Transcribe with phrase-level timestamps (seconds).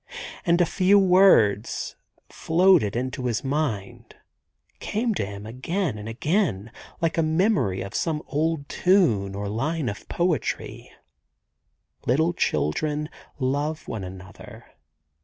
[0.47, 1.95] And a few words
[2.31, 4.15] floated into his mind,
[4.79, 9.89] came to him again and again, like a memory of some old tune, or line
[9.89, 10.89] of poetry:
[11.43, 14.65] * Little children, love one another